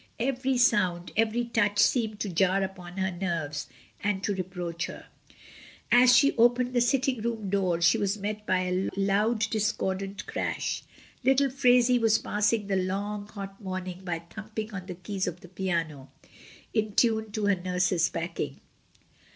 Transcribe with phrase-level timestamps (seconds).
[0.19, 3.67] Every sound, ever) touch seemed to jar upon her nerves
[4.03, 5.05] and to re proach her.
[5.91, 10.81] As she opened the sitting room do(ff, she was met by a loud discordant crash.
[11.23, 15.47] Little Phraisie was passing the long, hot morning by thumping on the keys of the
[15.49, 16.11] piano
[16.73, 18.59] in time to her nurse's packing.